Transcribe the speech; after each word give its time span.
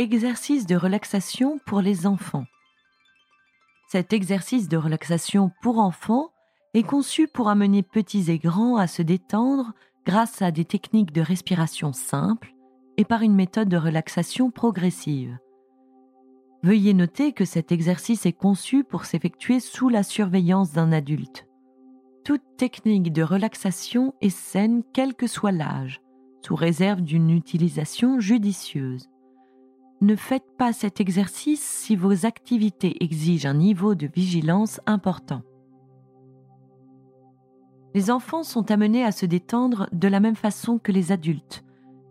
Exercice 0.00 0.64
de 0.64 0.76
relaxation 0.76 1.60
pour 1.66 1.82
les 1.82 2.06
enfants. 2.06 2.46
Cet 3.86 4.14
exercice 4.14 4.66
de 4.66 4.78
relaxation 4.78 5.50
pour 5.60 5.78
enfants 5.78 6.30
est 6.72 6.84
conçu 6.84 7.28
pour 7.28 7.50
amener 7.50 7.82
petits 7.82 8.30
et 8.30 8.38
grands 8.38 8.78
à 8.78 8.86
se 8.86 9.02
détendre 9.02 9.74
grâce 10.06 10.40
à 10.40 10.52
des 10.52 10.64
techniques 10.64 11.12
de 11.12 11.20
respiration 11.20 11.92
simples 11.92 12.54
et 12.96 13.04
par 13.04 13.20
une 13.20 13.34
méthode 13.34 13.68
de 13.68 13.76
relaxation 13.76 14.50
progressive. 14.50 15.36
Veuillez 16.62 16.94
noter 16.94 17.34
que 17.34 17.44
cet 17.44 17.70
exercice 17.70 18.24
est 18.24 18.32
conçu 18.32 18.84
pour 18.84 19.04
s'effectuer 19.04 19.60
sous 19.60 19.90
la 19.90 20.02
surveillance 20.02 20.72
d'un 20.72 20.92
adulte. 20.92 21.46
Toute 22.24 22.56
technique 22.56 23.12
de 23.12 23.22
relaxation 23.22 24.14
est 24.22 24.34
saine 24.34 24.82
quel 24.94 25.14
que 25.14 25.26
soit 25.26 25.52
l'âge, 25.52 26.00
sous 26.42 26.56
réserve 26.56 27.02
d'une 27.02 27.28
utilisation 27.28 28.18
judicieuse. 28.18 29.09
Ne 30.02 30.16
faites 30.16 30.56
pas 30.56 30.72
cet 30.72 30.98
exercice 30.98 31.60
si 31.60 31.94
vos 31.94 32.24
activités 32.24 33.04
exigent 33.04 33.46
un 33.46 33.54
niveau 33.54 33.94
de 33.94 34.06
vigilance 34.06 34.80
important. 34.86 35.42
Les 37.94 38.10
enfants 38.10 38.42
sont 38.42 38.70
amenés 38.70 39.04
à 39.04 39.12
se 39.12 39.26
détendre 39.26 39.88
de 39.92 40.08
la 40.08 40.20
même 40.20 40.36
façon 40.36 40.78
que 40.78 40.90
les 40.90 41.12
adultes, 41.12 41.64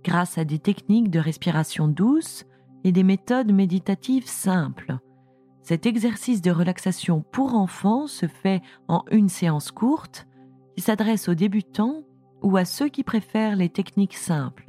grâce 0.03 0.38
à 0.38 0.45
des 0.45 0.59
techniques 0.59 1.09
de 1.09 1.20
respiration 1.20 1.88
douce 1.88 2.45
et 2.83 2.91
des 2.91 3.03
méthodes 3.03 3.52
méditatives 3.52 4.27
simples. 4.27 4.99
Cet 5.63 5.88
exercice 5.88 6.41
de 6.41 6.52
relaxation 6.52 7.23
pour 7.31 7.55
enfants 7.55 8.05
se 8.05 8.27
fait 8.27 8.61
en 8.88 9.03
une 9.09 9.30
séance 9.30 9.71
courte 9.71 10.27
qui 10.75 10.81
s'adresse 10.83 11.27
aux 11.27 11.35
débutants 11.35 12.03
ou 12.44 12.55
à 12.55 12.66
ceux 12.66 12.89
qui 12.89 13.03
préfèrent 13.03 13.55
les 13.55 13.69
techniques 13.69 14.16
simples. 14.16 14.68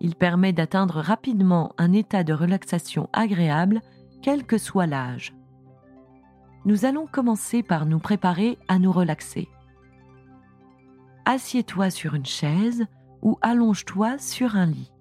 Il 0.00 0.14
permet 0.14 0.52
d'atteindre 0.52 1.00
rapidement 1.00 1.72
un 1.78 1.92
état 1.92 2.22
de 2.22 2.32
relaxation 2.32 3.08
agréable, 3.12 3.80
quel 4.22 4.44
que 4.44 4.58
soit 4.58 4.86
l'âge. 4.86 5.34
Nous 6.64 6.84
allons 6.84 7.06
commencer 7.06 7.62
par 7.62 7.86
nous 7.86 7.98
préparer 7.98 8.58
à 8.68 8.78
nous 8.78 8.92
relaxer. 8.92 9.48
Assieds-toi 11.24 11.90
sur 11.90 12.14
une 12.14 12.26
chaise 12.26 12.86
ou 13.22 13.38
allonge-toi 13.40 14.18
sur 14.18 14.56
un 14.56 14.66
lit. 14.66 14.92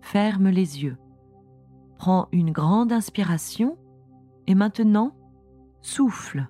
Ferme 0.00 0.48
les 0.48 0.82
yeux. 0.82 0.96
Prends 1.98 2.28
une 2.32 2.52
grande 2.52 2.92
inspiration 2.92 3.76
et 4.46 4.54
maintenant 4.54 5.14
souffle. 5.82 6.48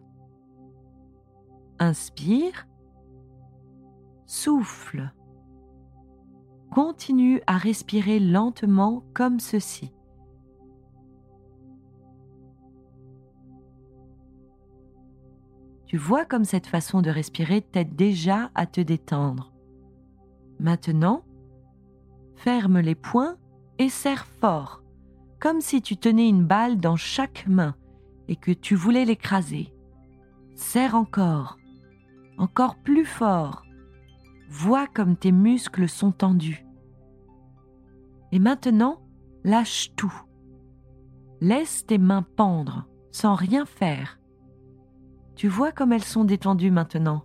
Inspire. 1.78 2.66
Souffle. 4.26 5.12
Continue 6.70 7.40
à 7.46 7.56
respirer 7.56 8.20
lentement 8.20 9.02
comme 9.14 9.40
ceci. 9.40 9.92
Tu 15.86 15.96
vois 15.96 16.26
comme 16.26 16.44
cette 16.44 16.66
façon 16.66 17.00
de 17.00 17.08
respirer 17.10 17.62
t'aide 17.62 17.96
déjà 17.96 18.50
à 18.54 18.66
te 18.66 18.82
détendre. 18.82 19.54
Maintenant, 20.60 21.24
ferme 22.36 22.80
les 22.80 22.94
poings 22.94 23.36
et 23.78 23.88
serre 23.88 24.26
fort, 24.26 24.82
comme 25.40 25.62
si 25.62 25.80
tu 25.80 25.96
tenais 25.96 26.28
une 26.28 26.44
balle 26.44 26.78
dans 26.78 26.96
chaque 26.96 27.46
main 27.46 27.74
et 28.28 28.36
que 28.36 28.52
tu 28.52 28.74
voulais 28.74 29.06
l'écraser. 29.06 29.72
Serre 30.54 30.94
encore, 30.94 31.56
encore 32.36 32.76
plus 32.76 33.06
fort. 33.06 33.64
Vois 34.48 34.86
comme 34.86 35.16
tes 35.16 35.32
muscles 35.32 35.88
sont 35.88 36.12
tendus. 36.12 36.64
Et 38.32 38.38
maintenant, 38.38 39.02
lâche 39.44 39.94
tout. 39.94 40.22
Laisse 41.40 41.86
tes 41.86 41.98
mains 41.98 42.22
pendre 42.22 42.88
sans 43.12 43.34
rien 43.34 43.66
faire. 43.66 44.18
Tu 45.36 45.48
vois 45.48 45.70
comme 45.70 45.92
elles 45.92 46.04
sont 46.04 46.24
détendues 46.24 46.70
maintenant. 46.70 47.24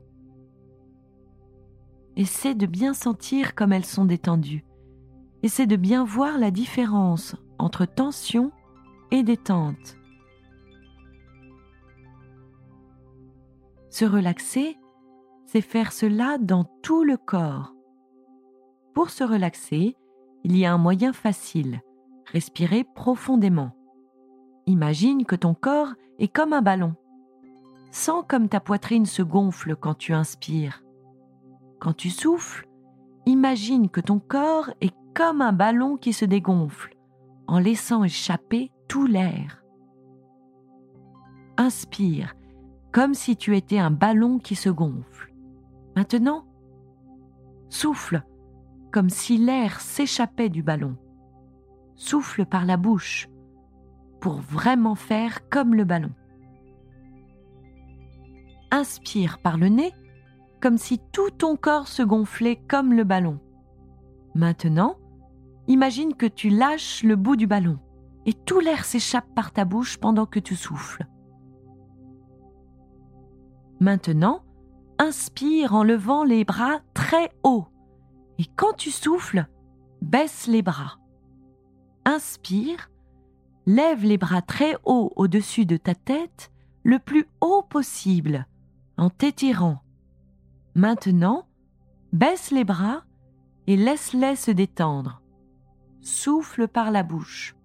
Essaie 2.16 2.56
de 2.56 2.68
bien 2.68 2.94
sentir 2.94 3.56
comme 3.56 3.74
elles 3.74 3.86
sont 3.86 4.06
détendues. 4.06 4.66
Essaie 5.42 5.66
de 5.66 5.76
bien 5.76 6.04
voir 6.04 6.38
la 6.38 6.52
différence 6.52 7.36
entre 7.58 7.86
tension 7.86 8.52
et 9.12 9.24
détente. 9.24 9.98
Se 13.90 14.06
relaxer, 14.06 14.78
c'est 15.54 15.62
faire 15.62 15.92
cela 15.92 16.40
dans 16.40 16.64
tout 16.82 17.04
le 17.04 17.16
corps. 17.16 17.76
Pour 18.96 19.12
se 19.12 19.24
relaxer, 19.24 19.96
il 20.44 20.58
y 20.58 20.66
a 20.66 20.74
un 20.74 20.80
moyen 20.80 21.14
facile, 21.14 21.82
respirer 22.32 22.84
profondément. 22.96 23.70
Imagine 24.66 25.26
que 25.26 25.36
ton 25.36 25.54
corps 25.54 25.94
est 26.18 26.28
comme 26.28 26.54
un 26.54 26.64
ballon. 26.64 26.96
Sens 27.92 28.26
comme 28.28 28.50
ta 28.50 28.60
poitrine 28.60 29.06
se 29.06 29.22
gonfle 29.22 29.76
quand 29.76 29.94
tu 29.94 30.14
inspires. 30.14 30.82
Quand 31.80 31.94
tu 31.94 32.10
souffles, 32.10 32.68
imagine 33.28 33.90
que 33.90 34.02
ton 34.02 34.18
corps 34.18 34.72
est 34.82 34.96
comme 35.14 35.42
un 35.42 35.54
ballon 35.54 35.98
qui 35.98 36.14
se 36.14 36.26
dégonfle 36.26 36.96
en 37.46 37.60
laissant 37.60 38.04
échapper 38.04 38.72
tout 38.88 39.06
l'air. 39.06 39.64
Inspire 41.58 42.34
comme 42.92 43.14
si 43.14 43.38
tu 43.38 43.56
étais 43.56 43.78
un 43.78 43.92
ballon 43.92 44.40
qui 44.40 44.56
se 44.56 44.70
gonfle. 44.70 45.33
Maintenant, 45.96 46.46
souffle 47.70 48.24
comme 48.92 49.10
si 49.10 49.38
l'air 49.38 49.82
s'échappait 49.82 50.50
du 50.50 50.64
ballon. 50.64 50.98
Souffle 51.96 52.46
par 52.46 52.66
la 52.66 52.78
bouche 52.78 53.28
pour 54.20 54.40
vraiment 54.40 54.96
faire 54.96 55.50
comme 55.50 55.76
le 55.76 55.84
ballon 55.84 56.12
inspire 58.74 59.38
par 59.38 59.58
le 59.58 59.68
nez, 59.68 59.94
comme 60.60 60.78
si 60.78 61.00
tout 61.12 61.30
ton 61.30 61.56
corps 61.56 61.88
se 61.88 62.02
gonflait 62.02 62.60
comme 62.68 62.94
le 62.94 63.04
ballon. 63.04 63.40
Maintenant, 64.34 64.98
imagine 65.68 66.16
que 66.16 66.26
tu 66.26 66.50
lâches 66.50 67.04
le 67.04 67.16
bout 67.16 67.36
du 67.36 67.46
ballon 67.46 67.78
et 68.26 68.34
tout 68.34 68.60
l'air 68.60 68.84
s'échappe 68.84 69.28
par 69.36 69.52
ta 69.52 69.64
bouche 69.64 69.98
pendant 69.98 70.26
que 70.26 70.40
tu 70.40 70.56
souffles. 70.56 71.06
Maintenant, 73.80 74.42
inspire 75.04 75.74
en 75.74 75.84
levant 75.84 76.24
les 76.24 76.46
bras 76.46 76.80
très 76.94 77.30
haut 77.44 77.68
et 78.40 78.46
quand 78.56 78.74
tu 78.74 78.90
souffles, 78.90 79.46
baisse 80.02 80.48
les 80.48 80.62
bras. 80.62 80.98
Inspire, 82.06 82.90
lève 83.66 84.04
les 84.04 84.18
bras 84.18 84.42
très 84.42 84.76
haut 84.86 85.12
au-dessus 85.16 85.66
de 85.66 85.78
ta 85.78 85.94
tête, 85.94 86.52
le 86.84 87.00
plus 87.00 87.28
haut 87.42 87.64
possible 87.64 88.48
en 88.98 89.10
t'étirant. 89.10 89.84
Maintenant, 90.74 91.48
baisse 92.14 92.52
les 92.52 92.64
bras 92.64 93.04
et 93.68 93.76
laisse-les 93.76 94.36
se 94.36 94.52
détendre. 94.52 95.22
Souffle 96.02 96.68
par 96.68 96.92
la 96.92 97.04
bouche. 97.04 97.56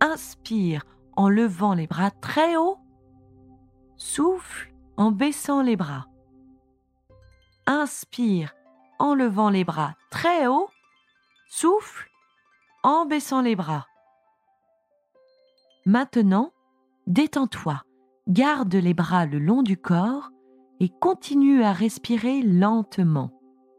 Inspire 0.00 0.84
en 1.16 1.28
levant 1.28 1.74
les 1.74 1.86
bras 1.86 2.10
très 2.10 2.56
haut. 2.56 2.78
Souffle 4.06 4.70
en 4.98 5.12
baissant 5.12 5.62
les 5.62 5.76
bras. 5.76 6.08
Inspire 7.66 8.54
en 8.98 9.14
levant 9.14 9.48
les 9.48 9.64
bras 9.64 9.94
très 10.10 10.46
haut. 10.46 10.68
Souffle 11.48 12.10
en 12.82 13.06
baissant 13.06 13.40
les 13.40 13.56
bras. 13.56 13.86
Maintenant, 15.86 16.52
détends-toi 17.06 17.82
garde 18.28 18.74
les 18.74 18.92
bras 18.92 19.24
le 19.24 19.38
long 19.38 19.62
du 19.62 19.78
corps 19.78 20.28
et 20.80 20.90
continue 20.90 21.62
à 21.62 21.72
respirer 21.72 22.42
lentement, 22.42 23.30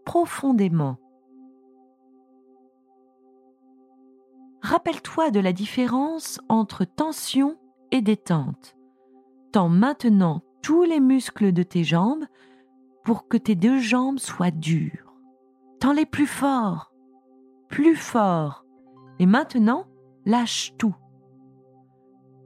profondément. 0.05 0.97
Rappelle-toi 4.63 5.29
de 5.29 5.39
la 5.39 5.53
différence 5.53 6.41
entre 6.49 6.83
tension 6.83 7.59
et 7.91 8.01
détente. 8.01 8.74
Tends 9.55 9.69
maintenant 9.69 10.41
tous 10.61 10.83
les 10.83 10.99
muscles 10.99 11.53
de 11.53 11.63
tes 11.63 11.85
jambes 11.85 12.25
pour 13.05 13.29
que 13.29 13.37
tes 13.37 13.55
deux 13.55 13.79
jambes 13.79 14.19
soient 14.19 14.51
dures. 14.51 15.15
Tends-les 15.79 16.05
plus 16.05 16.27
fort, 16.27 16.91
plus 17.69 17.95
fort. 17.95 18.65
Et 19.17 19.25
maintenant, 19.25 19.85
lâche 20.25 20.73
tout. 20.77 20.93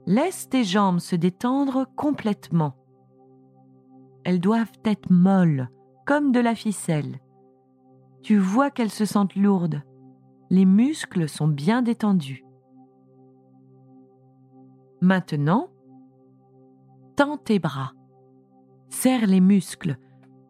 Laisse 0.06 0.48
tes 0.48 0.62
jambes 0.62 1.00
se 1.00 1.16
détendre 1.16 1.88
complètement. 1.96 2.76
Elles 4.22 4.38
doivent 4.38 4.78
être 4.84 5.10
molles, 5.10 5.68
comme 6.06 6.30
de 6.30 6.38
la 6.38 6.54
ficelle. 6.54 7.18
Tu 8.22 8.38
vois 8.38 8.70
qu'elles 8.70 8.88
se 8.88 9.04
sentent 9.04 9.34
lourdes. 9.34 9.82
Les 10.48 10.64
muscles 10.64 11.28
sont 11.28 11.48
bien 11.48 11.82
détendus. 11.82 12.44
Maintenant, 15.00 15.69
tends 17.20 17.36
tes 17.36 17.58
bras. 17.58 17.92
Serre 18.88 19.26
les 19.26 19.40
muscles 19.40 19.98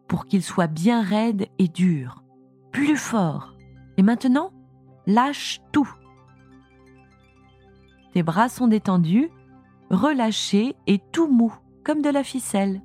pour 0.07 0.25
qu'ils 0.25 0.41
soient 0.41 0.67
bien 0.67 1.01
raides 1.01 1.47
et 1.59 1.67
durs. 1.67 2.23
Plus 2.71 2.95
fort. 2.95 3.57
Et 3.97 4.03
maintenant, 4.03 4.53
lâche 5.05 5.59
tout. 5.73 5.93
Tes 8.13 8.23
bras 8.23 8.47
sont 8.47 8.69
détendus, 8.69 9.29
relâchés 9.89 10.77
et 10.87 11.01
tout 11.11 11.27
mou, 11.27 11.53
comme 11.83 12.01
de 12.01 12.09
la 12.09 12.23
ficelle. 12.23 12.81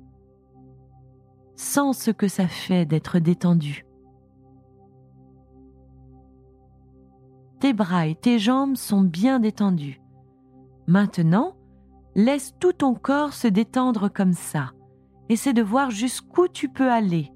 Sens 1.55 1.97
ce 1.97 2.11
que 2.11 2.27
ça 2.27 2.49
fait 2.49 2.85
d'être 2.85 3.19
détendu. 3.19 3.85
Tes 7.61 7.71
bras 7.71 8.05
et 8.07 8.15
tes 8.15 8.37
jambes 8.37 8.75
sont 8.75 9.01
bien 9.01 9.39
détendus. 9.39 10.01
Maintenant, 10.87 11.56
laisse 12.17 12.55
tout 12.59 12.73
ton 12.73 12.95
corps 12.95 13.33
se 13.33 13.47
détendre 13.47 14.11
comme 14.11 14.33
ça. 14.33 14.71
Essaie 15.29 15.53
de 15.53 15.61
voir 15.61 15.91
jusqu'où 15.91 16.47
tu 16.47 16.67
peux 16.67 16.91
aller. 16.91 17.31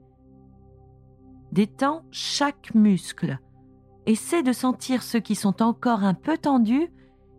Détends 1.51 2.03
chaque 2.09 2.73
muscle. 2.73 3.37
Essaie 4.07 4.41
de 4.41 4.51
sentir 4.51 5.03
ceux 5.03 5.19
qui 5.19 5.35
sont 5.35 5.61
encore 5.61 6.03
un 6.03 6.15
peu 6.15 6.37
tendus 6.37 6.91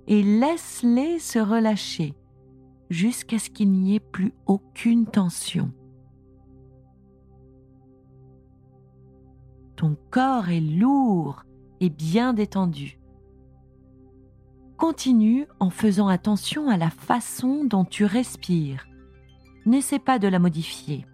et 0.07 0.23
laisse-les 0.23 1.19
se 1.19 1.41
relâcher 1.41 2.15
jusqu'à 2.91 3.39
ce 3.39 3.51
qu'il 3.51 3.73
n'y 3.73 3.97
ait 3.97 4.01
plus 4.01 4.35
aucune 4.47 5.07
tension. 5.07 5.73
Ton 9.75 9.97
corps 10.11 10.51
est 10.51 10.61
lourd 10.61 11.43
et 11.81 11.91
bien 11.91 12.35
détendu. 12.35 13.02
Continue 14.83 15.47
en 15.61 15.71
faisant 15.71 16.09
attention 16.09 16.69
à 16.69 16.77
la 16.77 16.91
façon 16.91 17.65
dont 17.65 17.85
tu 17.85 18.05
respires. 18.05 18.85
N'essaie 19.65 20.01
pas 20.01 20.19
de 20.19 20.27
la 20.27 20.41
modifier. 20.41 21.07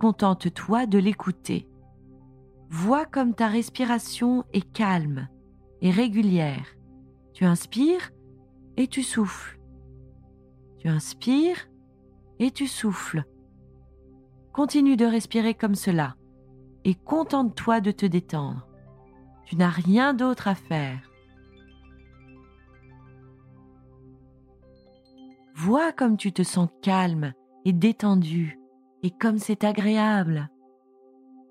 Contente-toi 0.00 0.86
de 0.86 0.98
l'écouter. 0.98 1.68
Vois 2.68 3.04
comme 3.04 3.32
ta 3.32 3.46
respiration 3.46 4.44
est 4.52 4.68
calme 4.72 5.28
et 5.82 5.92
régulière. 5.92 6.66
Tu 7.32 7.44
inspires 7.44 8.10
et 8.76 8.88
tu 8.88 9.04
souffles. 9.04 9.60
Tu 10.80 10.88
inspires 10.88 11.68
et 12.40 12.50
tu 12.50 12.66
souffles. 12.66 13.22
Continue 14.52 14.96
de 14.96 15.06
respirer 15.06 15.54
comme 15.54 15.76
cela 15.76 16.16
et 16.82 16.96
contente-toi 16.96 17.80
de 17.80 17.92
te 17.92 18.04
détendre. 18.04 18.66
Tu 19.44 19.54
n'as 19.54 19.70
rien 19.70 20.12
d'autre 20.12 20.48
à 20.48 20.56
faire. 20.56 21.11
Vois 25.64 25.92
comme 25.92 26.16
tu 26.16 26.32
te 26.32 26.42
sens 26.42 26.68
calme 26.82 27.34
et 27.64 27.72
détendu 27.72 28.58
et 29.04 29.12
comme 29.12 29.38
c'est 29.38 29.62
agréable. 29.62 30.50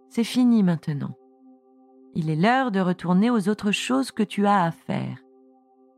C'est 0.09 0.25
fini 0.25 0.63
maintenant. 0.63 1.15
Il 2.13 2.29
est 2.29 2.35
l'heure 2.35 2.71
de 2.71 2.81
retourner 2.81 3.29
aux 3.29 3.47
autres 3.47 3.71
choses 3.71 4.11
que 4.11 4.23
tu 4.23 4.45
as 4.45 4.65
à 4.65 4.71
faire. 4.71 5.19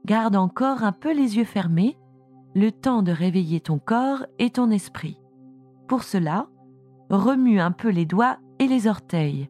Garde 0.06 0.36
encore 0.36 0.84
un 0.84 0.92
peu 0.92 1.12
les 1.12 1.38
yeux 1.38 1.44
fermés, 1.44 1.98
le 2.54 2.72
temps 2.72 3.02
de 3.02 3.12
réveiller 3.12 3.62
ton 3.62 3.80
corps 3.80 4.28
et 4.38 4.52
ton 4.52 4.70
esprit. 4.70 5.20
Pour 5.88 6.04
cela, 6.04 6.50
remue 7.10 7.60
un 7.60 7.72
peu 7.72 7.90
les 7.90 8.06
doigts 8.06 8.38
et 8.60 8.68
les 8.68 8.86
orteils, 8.86 9.50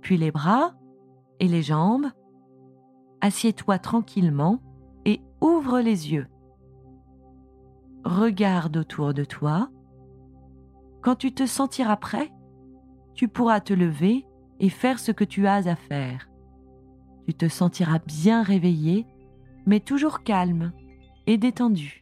puis 0.00 0.16
les 0.16 0.32
bras 0.32 0.74
et 1.38 1.46
les 1.46 1.62
jambes. 1.62 2.10
Assieds-toi 3.20 3.78
tranquillement 3.78 4.58
et 5.04 5.20
ouvre 5.40 5.78
les 5.78 6.12
yeux. 6.12 6.26
Regarde 8.04 8.76
autour 8.76 9.14
de 9.14 9.24
toi. 9.24 9.70
Quand 11.02 11.16
tu 11.16 11.32
te 11.32 11.46
sentiras 11.46 11.96
prêt, 11.96 12.32
tu 13.14 13.28
pourras 13.28 13.60
te 13.60 13.72
lever 13.72 14.26
et 14.58 14.68
faire 14.68 14.98
ce 14.98 15.12
que 15.12 15.24
tu 15.24 15.46
as 15.46 15.68
à 15.68 15.76
faire 15.76 16.30
tu 17.30 17.34
te 17.34 17.48
sentiras 17.48 18.00
bien 18.04 18.42
réveillé, 18.42 19.06
mais 19.64 19.78
toujours 19.78 20.24
calme 20.24 20.72
et 21.28 21.38
détendu. 21.38 21.99